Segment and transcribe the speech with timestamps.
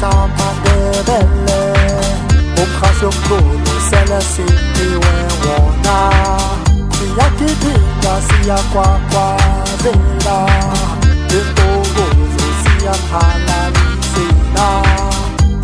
[0.00, 1.60] sampandebele
[2.62, 5.96] umkhasho omkhulu selesiphiwe wona
[6.96, 10.38] siyagidinga siyakwakwazela
[11.38, 14.68] intokozo siyaphalalisela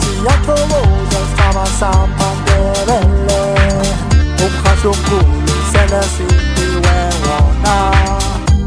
[0.02, 3.40] siyathokoza saba sampandebele
[4.44, 7.76] umkhasho omkhulu selesiphiwe wona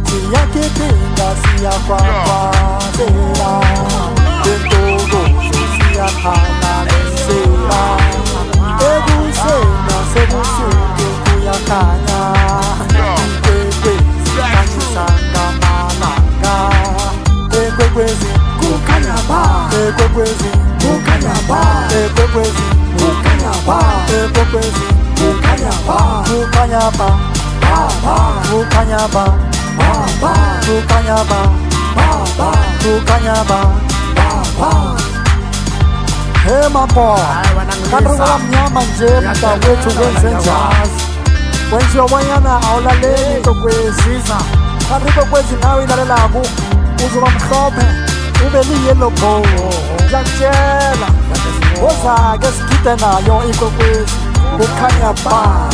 [0.08, 2.74] siyagidinga siyakwakwazela
[22.35, 22.63] kwekwezi
[22.99, 23.80] mukanyapa
[24.34, 24.84] kwekwezi
[25.21, 27.09] mukanyapa mukanyapa
[27.61, 28.16] baba
[28.52, 29.25] mukanyapa
[29.78, 30.33] baba
[30.67, 31.39] mukanyapa
[31.95, 33.59] baba mukanyapa
[34.16, 34.72] baba
[36.45, 37.19] hemapo
[37.91, 41.02] kanrungala mnyama nje mda wetu wenzenjazi
[41.72, 44.33] wenjiwa wanyana awulaleni kwekwezi
[44.89, 46.41] kanrikwekwezi nawe ilalela ku
[47.06, 47.86] uzuma mhlophe
[48.45, 49.41] Give me the yellow ball
[50.11, 51.09] Jangela
[51.81, 54.15] Ozaga sikite nayo inkokwezi
[54.57, 55.69] kukhanya ba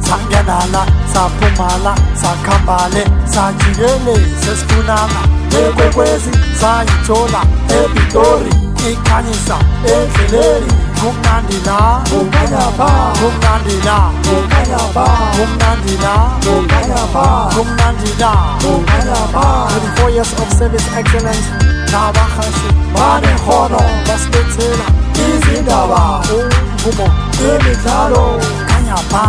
[0.00, 5.20] sangenala saphumala sakhambale sajikele sesifunana
[5.58, 7.40] ekwekwezi sayithola
[7.82, 8.50] ebitori
[8.90, 9.58] ikhanyisa
[9.94, 10.72] endleleni
[11.04, 12.88] kumnandi la kukhanya ba
[13.20, 18.32] kumnandi la kukhanya ba kumnandi la kukhanya ba kumnandi la
[18.64, 21.46] kukhanya ba 34 years of service excellence
[21.92, 24.86] nabahashi banekhono basilethela
[25.26, 26.02] izindaba
[26.36, 27.06] umvumo
[27.48, 28.24] imidlalo
[28.68, 29.26] khanya ba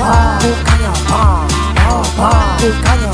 [0.00, 1.22] ba kukhanya ba
[2.18, 2.30] ba
[2.60, 3.12] kukhanya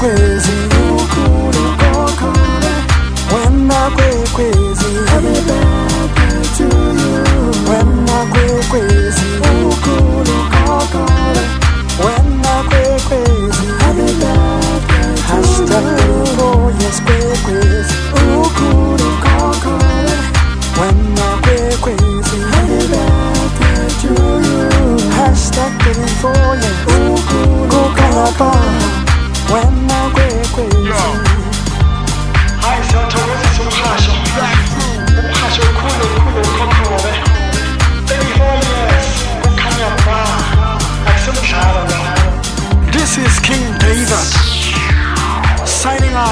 [0.00, 0.52] kwekwezi
[0.94, 2.72] ukhulu kokhole
[3.34, 4.90] wena kwekwezi.
[5.10, 7.24] Happy birthday to you.
[7.68, 9.26] When wena kwekwezi
[9.66, 11.44] ukhulu kokhole
[12.04, 13.66] wena kwekwezi.
[13.80, 17.94] Happy birthday to hashtag you 34 years kwekwezi.
[18.36, 20.16] Ukhulu kokhole
[20.80, 22.38] wena kwekwezi.
[22.52, 24.14] Happy birthday to
[24.46, 25.10] you.
[25.16, 27.82] Hashtag 34 years ukhulu
[29.50, 31.02] kukhanya ba wena kwekwezi Yo,
[32.62, 35.20] hayi siyathokozisa umhasho that's true.
[35.20, 37.12] umhasho okhulu okhulu okhokhole
[38.06, 39.08] 34 years
[39.42, 40.18] kukhanya ba
[41.10, 42.10] akusemdlalo lawo
[42.92, 44.08] This is King David.
[45.66, 46.16] Signing.
[46.16, 46.26] Yo,